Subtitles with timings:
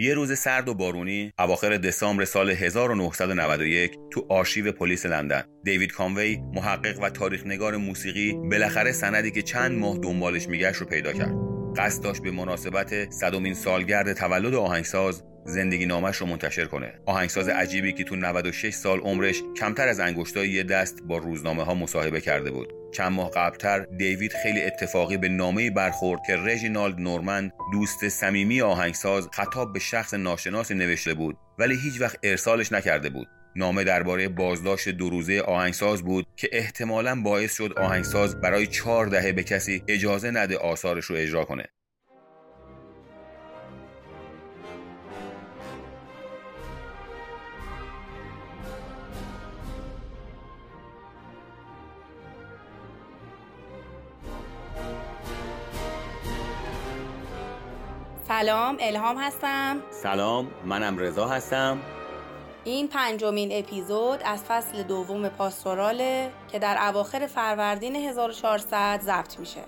[0.00, 5.42] یه روز سرد و بارونی اواخر دسامبر سال 1991 تو آرشیو پلیس لندن.
[5.64, 10.86] دیوید کانوی محقق و تاریخ نگار موسیقی بالاخره سندی که چند ماه دنبالش میگشت رو
[10.86, 11.34] پیدا کرد.
[11.76, 16.92] قصد داشت به مناسبت صدومین سالگرد تولد آهنگساز زندگی نامش رو منتشر کنه.
[17.06, 21.74] آهنگساز عجیبی که تو 96 سال عمرش کمتر از انگشتای یه دست با روزنامه ها
[21.74, 22.79] مصاحبه کرده بود.
[22.92, 29.28] چند ماه قبلتر دیوید خیلی اتفاقی به نامه برخورد که رژینالد نورمن دوست صمیمی آهنگساز
[29.32, 33.28] خطاب به شخص ناشناسی نوشته بود ولی هیچ وقت ارسالش نکرده بود.
[33.56, 39.32] نامه درباره بازداشت دو روزه آهنگساز بود که احتمالا باعث شد آهنگساز برای چهار دهه
[39.32, 41.64] به کسی اجازه نده آثارش رو اجرا کنه.
[58.40, 59.82] سلام الهام هستم.
[59.90, 61.78] سلام منم رضا هستم.
[62.64, 69.60] این پنجمین اپیزود از فصل دوم پاستوراله که در اواخر فروردین 1400 ضبط میشه.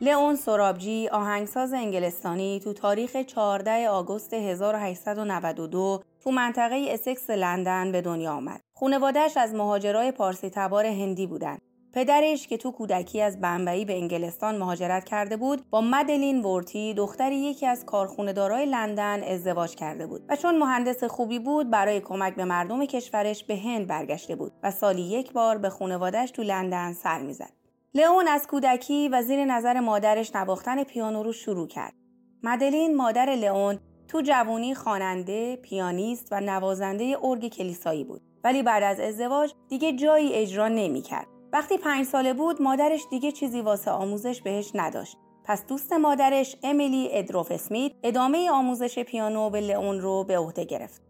[0.00, 8.32] لئون سورابجی آهنگساز انگلستانی تو تاریخ 14 آگوست 1892 تو منطقه اسکس لندن به دنیا
[8.32, 8.60] آمد.
[8.74, 14.58] خونوادهش از مهاجرای پارسی تبار هندی بودند پدرش که تو کودکی از بمبئی به انگلستان
[14.58, 20.36] مهاجرت کرده بود با مدلین ورتی دختری یکی از کارخونه‌دارای لندن ازدواج کرده بود و
[20.36, 25.02] چون مهندس خوبی بود برای کمک به مردم کشورش به هند برگشته بود و سالی
[25.02, 27.52] یک بار به خانوادهش تو لندن سر می‌زد.
[27.94, 31.92] لئون از کودکی و زیر نظر مادرش نواختن پیانو رو شروع کرد.
[32.42, 33.78] مدلین مادر لئون
[34.08, 38.22] تو جوانی خواننده، پیانیست و نوازنده ارگ کلیسایی بود.
[38.44, 41.26] ولی بعد از ازدواج دیگه جایی اجرا نمی‌کرد.
[41.52, 45.16] وقتی پنج ساله بود مادرش دیگه چیزی واسه آموزش بهش نداشت.
[45.44, 51.02] پس دوست مادرش امیلی ادروف اسمیت ادامه آموزش پیانو به لئون رو به عهده گرفت.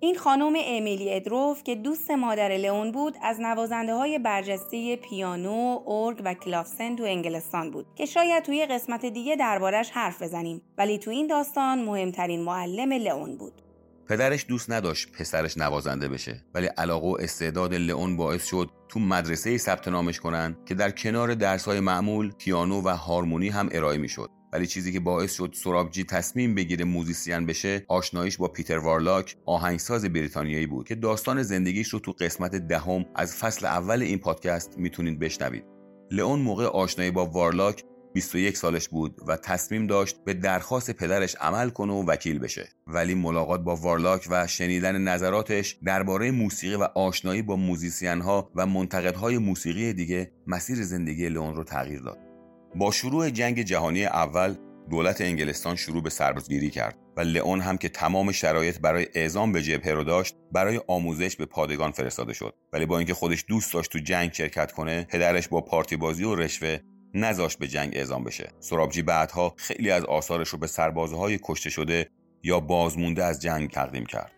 [0.00, 6.22] این خانم امیلی ادروف که دوست مادر لئون بود از نوازنده های برجسته پیانو، ارگ
[6.24, 11.10] و کلاوسن تو انگلستان بود که شاید توی قسمت دیگه دربارش حرف بزنیم ولی تو
[11.10, 13.63] این داستان مهمترین معلم لئون بود.
[14.08, 19.58] پدرش دوست نداشت پسرش نوازنده بشه ولی علاقه و استعداد لئون باعث شد تو مدرسه
[19.58, 24.30] ثبت نامش کنن که در کنار درسهای معمول پیانو و هارمونی هم ارائه می‌شد.
[24.52, 30.04] ولی چیزی که باعث شد سورابجی تصمیم بگیره موزیسین بشه آشناییش با پیتر وارلاک آهنگساز
[30.04, 35.18] بریتانیایی بود که داستان زندگیش رو تو قسمت دهم از فصل اول این پادکست می‌تونید
[35.18, 35.64] بشنوید.
[36.10, 41.70] لئون موقع آشنایی با وارلاک 21 سالش بود و تصمیم داشت به درخواست پدرش عمل
[41.70, 42.68] کنه و وکیل بشه.
[42.86, 48.66] ولی ملاقات با وارلاک و شنیدن نظراتش درباره موسیقی و آشنایی با موزیسین ها و
[48.66, 52.18] منتقدهای موسیقی دیگه مسیر زندگی لئون رو تغییر داد.
[52.74, 54.54] با شروع جنگ جهانی اول
[54.90, 59.62] دولت انگلستان شروع به سربازگیری کرد و لئون هم که تمام شرایط برای اعزام به
[59.62, 62.54] جبهه رو داشت برای آموزش به پادگان فرستاده شد.
[62.72, 66.34] ولی با اینکه خودش دوست داشت تو جنگ شرکت کنه پدرش با پارتی بازی و
[66.34, 66.78] رشوه
[67.14, 68.50] نذاشت به جنگ اعزام بشه.
[68.60, 72.10] سرابجی بعدها خیلی از آثارش رو به سربازهای کشته شده
[72.42, 74.32] یا بازمونده از جنگ تقدیم کرد.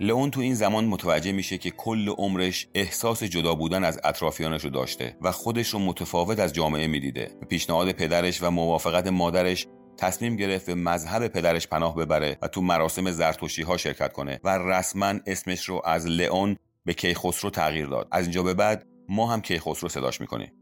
[0.00, 4.70] لئون تو این زمان متوجه میشه که کل عمرش احساس جدا بودن از اطرافیانش رو
[4.70, 7.30] داشته و خودش رو متفاوت از جامعه می‌دیده.
[7.40, 9.66] به پیشنهاد پدرش و موافقت مادرش
[9.96, 14.58] تصمیم گرفت به مذهب پدرش پناه ببره و تو مراسم زرتشتی ها شرکت کنه و
[14.58, 18.08] رسما اسمش رو از لئون به کیخسرو تغییر داد.
[18.10, 20.52] از اینجا به بعد ما هم کیخسرو صداش می‌کنیم.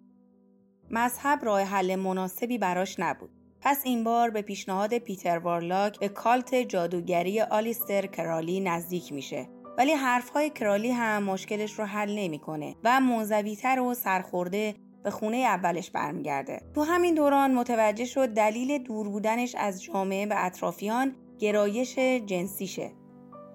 [0.90, 3.30] مذهب راه حل مناسبی براش نبود.
[3.66, 9.48] پس این بار به پیشنهاد پیتر وارلاک به کالت جادوگری آلیستر کرالی نزدیک میشه.
[9.78, 14.74] ولی حرفهای کرالی هم مشکلش رو حل نمی‌کنه و منزویتر و سرخورده
[15.04, 16.60] به خونه اولش برمیگرده.
[16.74, 22.92] تو همین دوران متوجه شد دلیل دور بودنش از جامعه به اطرافیان گرایش جنسیشه.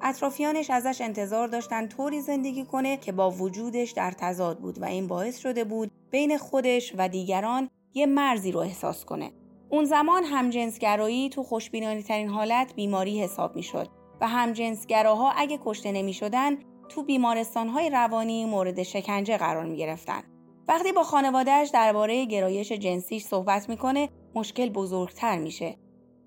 [0.01, 5.07] اطرافیانش ازش انتظار داشتن طوری زندگی کنه که با وجودش در تضاد بود و این
[5.07, 9.31] باعث شده بود بین خودش و دیگران یه مرزی رو احساس کنه.
[9.71, 13.88] اون زمان همجنسگرایی تو خوشبینانی ترین حالت بیماری حساب می شد
[14.21, 16.57] و همجنسگراها اگه کشته نمی شدن
[16.89, 20.23] تو بیمارستان های روانی مورد شکنجه قرار می گرفتن.
[20.68, 25.77] وقتی با خانوادهش درباره گرایش جنسیش صحبت می‌کنه مشکل بزرگتر میشه.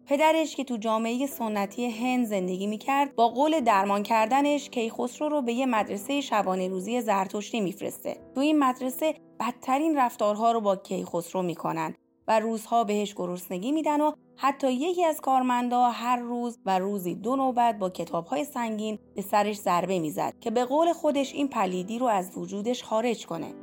[0.06, 5.52] پدرش که تو جامعه سنتی هند زندگی می‌کرد با قول درمان کردنش کیخسرو رو به
[5.52, 8.16] یه مدرسه شبانه روزی زرتشتی میفرسته.
[8.34, 11.94] تو این مدرسه بدترین رفتارها رو با کیخسرو می‌کنن.
[12.28, 17.36] و روزها بهش گرسنگی میدن و حتی یکی از کارمندا هر روز و روزی دو
[17.36, 22.06] نوبت با کتابهای سنگین به سرش ضربه می‌زد که به قول خودش این پلیدی رو
[22.06, 23.54] از وجودش خارج کنه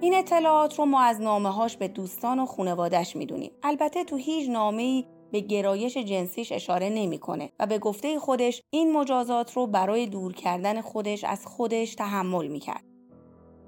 [0.00, 4.48] این اطلاعات رو ما از نامه هاش به دوستان و خانوادش می‌دونیم البته تو هیچ
[4.48, 10.32] نامه به گرایش جنسیش اشاره نمی‌کنه و به گفته خودش این مجازات رو برای دور
[10.32, 12.89] کردن خودش از خودش تحمل می‌کرد.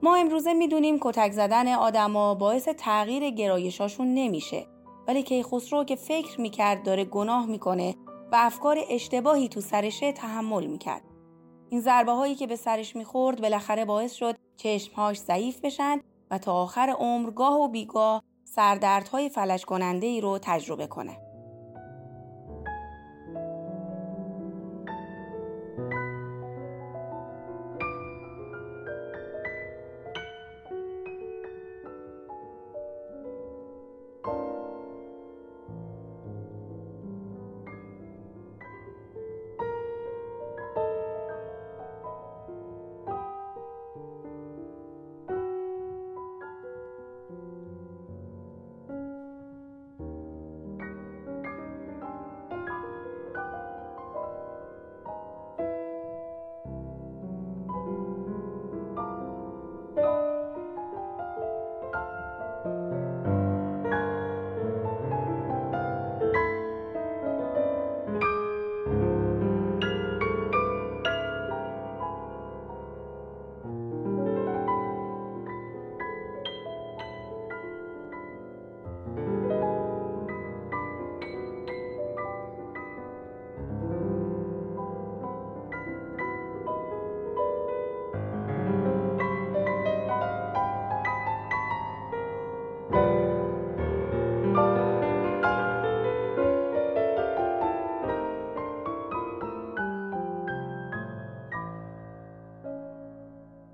[0.04, 4.66] ما امروزه می‌دونیم کتک زدن آدما باعث تغییر گرایشاشون نمیشه
[5.08, 7.94] ولی کیخسرو که فکر می‌کرد داره گناه می‌کنه
[8.32, 11.02] و افکار اشتباهی تو سرشه تحمل می‌کرد.
[11.70, 16.00] این ضربه هایی که به سرش می‌خورد بالاخره باعث شد چشمهاش ضعیف بشن
[16.30, 21.21] و تا آخر عمر گاه و بیگاه سردردهای فلج کننده ای رو تجربه کنه.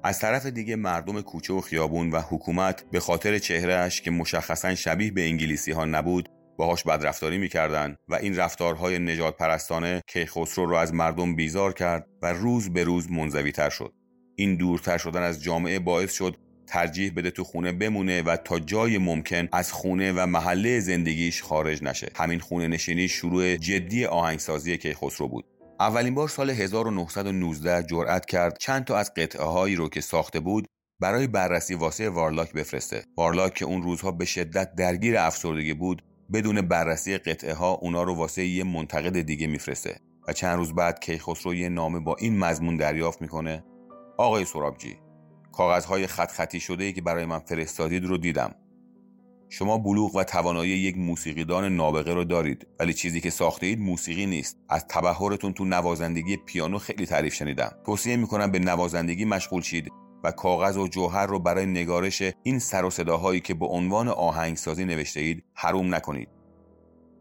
[0.08, 5.10] از طرف دیگه مردم کوچه و خیابون و حکومت به خاطر چهرهش که مشخصا شبیه
[5.10, 6.28] به انگلیسی ها نبود
[6.58, 12.32] باهاش بدرفتاری می‌کردند و این رفتارهای نجات پرستانه کیخسرو رو از مردم بیزار کرد و
[12.32, 13.92] روز به روز منزوی تر شد.
[14.36, 18.98] این دورتر شدن از جامعه باعث شد ترجیح بده تو خونه بمونه و تا جای
[18.98, 22.10] ممکن از خونه و محله زندگیش خارج نشه.
[22.16, 25.57] همین خونه نشینی شروع جدی آهنگسازی کیخسرو بود.
[25.80, 30.66] اولین بار سال 1919 جرأت کرد چند تا از قطعه هایی رو که ساخته بود
[31.00, 33.04] برای بررسی واسه وارلاک بفرسته.
[33.16, 38.14] وارلاک که اون روزها به شدت درگیر افسردگی بود بدون بررسی قطعه ها اونا رو
[38.14, 42.76] واسه یه منتقد دیگه میفرسته و چند روز بعد کیخسرو یه نامه با این مضمون
[42.76, 43.64] دریافت می‌کنه
[44.16, 44.98] آقای سرابجی
[45.52, 48.54] کاغذهای خط خطی شده ای که برای من فرستادید رو دیدم
[49.50, 54.26] شما بلوغ و توانایی یک موسیقیدان نابغه رو دارید ولی چیزی که ساخته اید موسیقی
[54.26, 54.56] نیست.
[54.68, 57.72] از تبهرتون تو نوازندگی پیانو خیلی تعریف شنیدم.
[57.86, 59.92] توصیه می‌کنم به نوازندگی مشغول شید
[60.24, 64.84] و کاغذ و جوهر رو برای نگارش این سر و صداهایی که به عنوان آهنگسازی
[64.84, 66.28] نوشته اید حروم نکنید.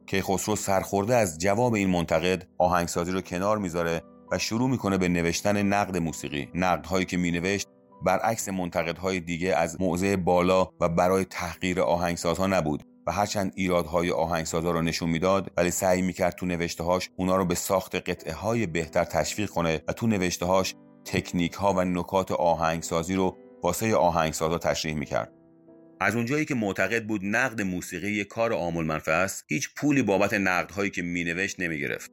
[0.08, 5.62] کیخسرو سرخورده از جواب این منتقد آهنگسازی رو کنار می‌ذاره و شروع می‌کنه به نوشتن
[5.62, 6.50] نقد موسیقی.
[6.54, 7.68] نقدهایی که مینوشت
[8.06, 14.72] برعکس منتقدهای دیگه از موضع بالا و برای تحقیر آهنگسازها نبود و هرچند ایرادهای آهنگسازها
[14.72, 19.04] را نشون می‌داد ولی سعی می‌کرد تو نوشتههاش اونا رو به ساخت قطعه های بهتر
[19.04, 20.76] تشویق کنه و تو نوشتههاش
[21.06, 25.34] تکنیک ها و نکات آهنگسازی رو واسه آهنگسازها تشریح می‌کرد.
[26.00, 30.34] از اونجایی که معتقد بود نقد موسیقی یک کار عامل منفعه است هیچ پولی بابت
[30.34, 32.12] نقدهایی که مینوشت نمی‌گرفت.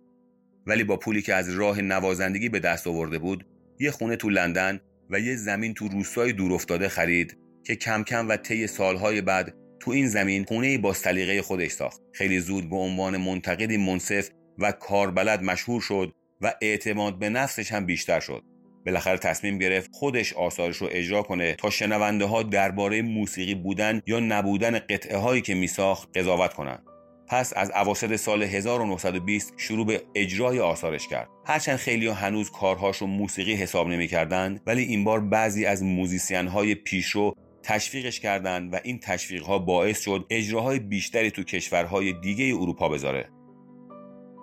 [0.66, 3.46] ولی با پولی که از راه نوازندگی به دست آورده بود
[3.80, 4.80] یه خونه تو لندن
[5.10, 9.90] و یه زمین تو روستای دورافتاده خرید که کم کم و طی سالهای بعد تو
[9.90, 15.42] این زمین خونه با سلیقه خودش ساخت خیلی زود به عنوان منتقدی منصف و کاربلد
[15.42, 18.42] مشهور شد و اعتماد به نفسش هم بیشتر شد
[18.86, 24.20] بالاخره تصمیم گرفت خودش آثارش رو اجرا کنه تا شنونده ها درباره موسیقی بودن یا
[24.20, 26.82] نبودن قطعه هایی که میساخت قضاوت کنند.
[27.28, 31.28] پس از اواسط سال 1920 شروع به اجرای آثارش کرد.
[31.46, 36.74] هرچند خیلی هنوز کارهاش رو موسیقی حساب نمی‌کردند ولی این بار بعضی از موزیسین های
[36.74, 42.88] پیشرو تشویقش کردند و این تشویق ها باعث شد اجراهای بیشتری تو کشورهای دیگه اروپا
[42.88, 43.30] بذاره.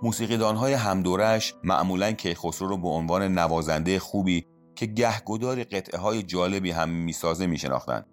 [0.04, 4.46] موسیقیدان های همدورش معمولا کیخسرو رو به عنوان نوازنده خوبی
[4.76, 8.06] که گهگداری قطعه های جالبی هم می‌سازه میشناختند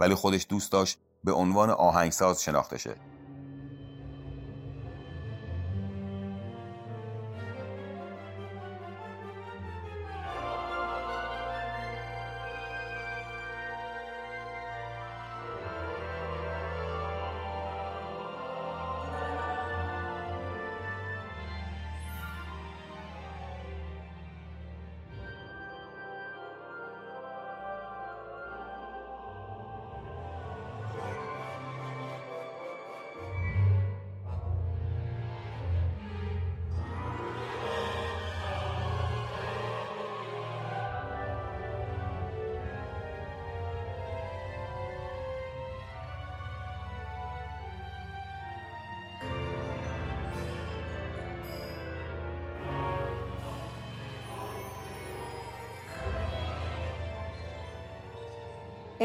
[0.00, 2.96] ولی خودش دوست داشت به عنوان آهنگساز شناخته شه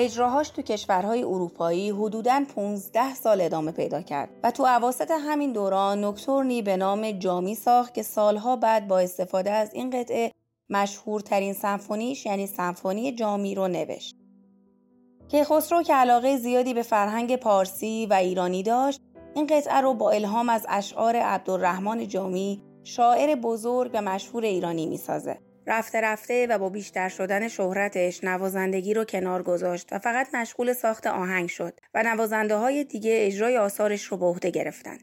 [0.04, 6.04] اجراهاش تو کشورهای اروپایی حدوداً 15 سال ادامه پیدا کرد و تو عواست همین دوران
[6.04, 10.32] نکتورنی به نام جامی ساخت که سالها بعد با استفاده از این قطعه
[10.70, 14.16] مشهورترین سمفونیش یعنی سمفونی جامی رو نوشت.
[15.28, 19.02] کیخسرو که علاقه زیادی به فرهنگ پارسی و ایرانی داشت
[19.36, 25.40] این قطعه رو با الهام از اشعار عبدالرحمن جامی شاعر بزرگ و مشهور ایرانی می‌سازه.
[25.68, 31.08] رفته رفته و با بیشتر شدن شهرتش نوازندگی رو کنار گذاشت و فقط مشغول ساخت
[31.08, 34.98] آهنگ شد و نوازنده های دیگه اجرای آثارش رو به عهده گرفتن.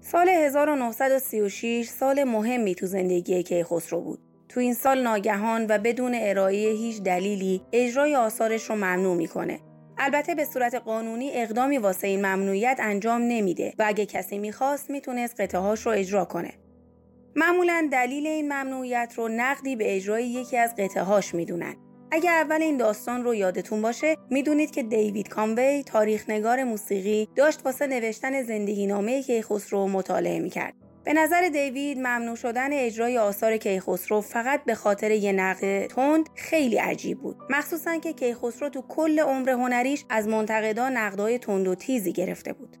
[0.00, 4.20] سال 1936 سال مهمی تو زندگی کیخسرو بود.
[4.48, 9.60] تو این سال ناگهان و بدون ارائه هیچ دلیلی اجرای آثارش رو ممنوع می‌کنه.
[9.98, 15.40] البته به صورت قانونی اقدامی واسه این ممنوعیت انجام نمیده و اگه کسی می‌خواست می‌تونست
[15.40, 16.52] قطعه رو اجرا کنه.
[17.36, 21.74] معمولا دلیل این ممنوعیت رو نقدی به اجرای یکی از قطعه هاش می‌دونن.
[22.10, 27.60] اگر اول این داستان رو یادتون باشه می‌دونید که دیوید کاموی تاریخ نگار موسیقی داشت
[27.64, 30.74] واسه نوشتن زندگی نامه کیخسرو مطالعه می‌کرد.
[31.04, 36.76] به نظر دیوید ممنوع شدن اجرای آثار کیخسرو فقط به خاطر یه نقد تند خیلی
[36.76, 42.12] عجیب بود مخصوصا که کیخسرو تو کل عمر هنریش از منتقدان نقدهای تند و تیزی
[42.12, 42.76] گرفته بود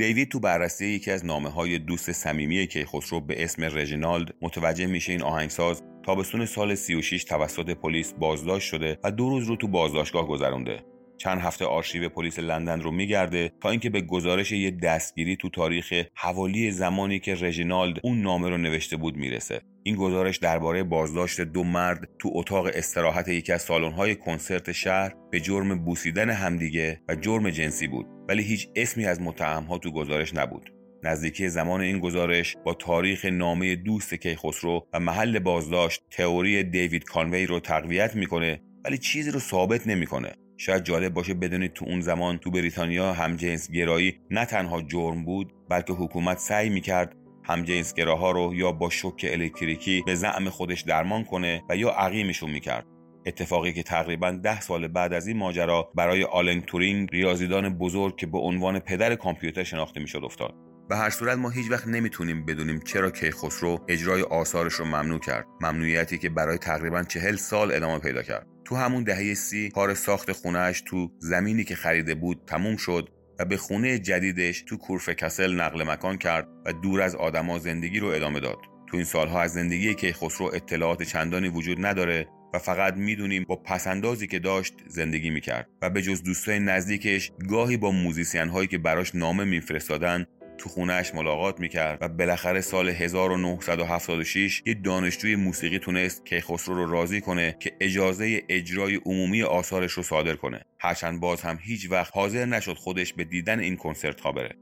[0.00, 5.12] دیوید تو بررسی یکی از نامه های دوست صمیمی کیخسرو به اسم رژینالد متوجه میشه
[5.12, 10.28] این آهنگساز تابستون سال 36 توسط پلیس بازداشت شده و دو روز رو تو بازداشتگاه
[10.28, 10.84] گذرونده.
[11.18, 15.92] چند هفته آرشیو پلیس لندن رو میگرده تا اینکه به گزارش یه دستگیری تو تاریخ
[16.14, 21.64] حوالی زمانی که رژینالد اون نامه رو نوشته بود می‌رسه این گزارش درباره بازداشت دو
[21.64, 27.50] مرد تو اتاق استراحت یکی از سالن‌های کنسرت شهر به جرم بوسیدن همدیگه و جرم
[27.50, 30.72] جنسی بود ولی هیچ اسمی از متهمها تو گزارش نبود.
[31.02, 37.46] نزدیکی زمان این گزارش با تاریخ نامه دوست کیخسرو و محل بازداشت تئوری دیوید کانوی
[37.46, 40.32] رو تقویت می‌کنه ولی چیزی رو ثابت نمی‌کنه.
[40.56, 45.52] شاید جالب باشه بدونید تو اون زمان تو بریتانیا همجنس گرایی نه تنها جرم بود
[45.68, 51.62] بلکه حکومت سعی می‌کرد همجنسگراها رو یا با شوک الکتریکی به زعم خودش درمان کنه
[51.68, 52.86] و یا عقیمشون می‌کرد.
[53.26, 58.26] اتفاقی که تقریبا ده سال بعد از این ماجرا برای آلن تورینگ ریاضیدان بزرگ که
[58.26, 60.54] به عنوان پدر کامپیوتر شناخته می‌شد افتاد.
[60.88, 65.46] به هر صورت ما هیچ وقت نمی‌تونیم بدونیم چرا کیخسرو اجرای آثارش رو ممنوع کرد.
[65.60, 68.46] ممنوعیتی که برای تقریبا چهل سال ادامه پیدا کرد.
[68.64, 73.08] تو همون دهه سی کار ساخت خونهش تو زمینی که خریده بود تموم شد
[73.38, 78.00] و به خونه جدیدش تو کورف کسل نقل مکان کرد و دور از آدما زندگی
[78.00, 78.58] رو ادامه داد.
[78.86, 84.26] تو این سالها از زندگی کیخسرو اطلاعات چندانی وجود نداره و فقط می‌دونیم با پسندازی
[84.26, 85.68] که داشت زندگی می‌کرد.
[85.82, 90.26] و به جز دوستای نزدیکش گاهی با موزیسین هایی که براش نامه میفرستادن
[90.58, 97.20] تو خونهش ملاقات می‌کرد و بالاخره سال 1976 یه دانشجوی موسیقی تونست کیخسرو رو راضی
[97.20, 100.60] کنه که اجازه اجرای عمومی آثارش رو صادر کنه.
[100.80, 104.56] هرچند باز هم هیچ وقت حاضر نشد خودش به دیدن این کنسرت ها بره.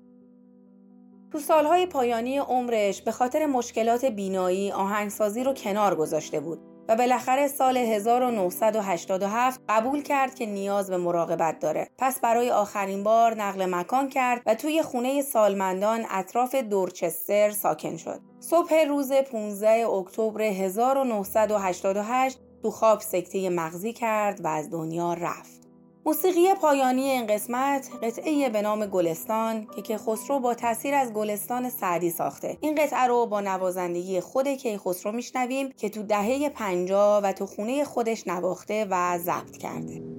[1.33, 6.68] تو سالهای پایانی عمرش به خاطر مشکلات بینایی آهنگسازی رو کنار گذاشته بود.
[6.89, 11.89] و بالاخره سال 1987 قبول کرد که نیاز به مراقبت داره.
[11.99, 18.21] پس برای آخرین بار نقل مکان کرد و توی خونه سالمندان اطراف دورچستر ساکن شد.
[18.41, 25.68] صبح روز 15 اکتبر 1988 تو خواب سکته مغزی کرد و از دنیا رفت.
[26.09, 31.71] موسیقی پایانی این قسمت قطعه به نام گلستان که که خسرو با تاثیر از گلستان
[31.71, 32.59] سعدی ساخته.
[32.61, 37.85] این قطعه رو با نوازندگی خود کیخسرو میشنویم که تو دهه 50 و تو خونه
[37.85, 40.18] خودش نواخته و ضبط کرده.